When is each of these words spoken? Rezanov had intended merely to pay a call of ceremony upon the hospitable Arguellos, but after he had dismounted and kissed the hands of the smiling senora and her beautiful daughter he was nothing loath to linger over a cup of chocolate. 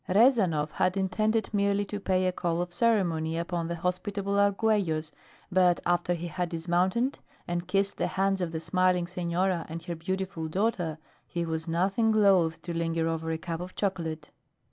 Rezanov 0.09 0.71
had 0.71 0.97
intended 0.97 1.53
merely 1.53 1.85
to 1.85 1.99
pay 1.99 2.25
a 2.25 2.31
call 2.31 2.59
of 2.59 2.73
ceremony 2.73 3.37
upon 3.37 3.67
the 3.67 3.75
hospitable 3.75 4.33
Arguellos, 4.39 5.11
but 5.51 5.79
after 5.85 6.15
he 6.15 6.25
had 6.25 6.49
dismounted 6.49 7.19
and 7.47 7.67
kissed 7.67 7.97
the 7.97 8.07
hands 8.07 8.41
of 8.41 8.51
the 8.51 8.59
smiling 8.59 9.05
senora 9.05 9.63
and 9.69 9.83
her 9.83 9.95
beautiful 9.95 10.47
daughter 10.47 10.97
he 11.27 11.45
was 11.45 11.67
nothing 11.67 12.11
loath 12.11 12.59
to 12.63 12.73
linger 12.73 13.07
over 13.07 13.29
a 13.29 13.37
cup 13.37 13.61
of 13.61 13.75
chocolate. 13.75 14.31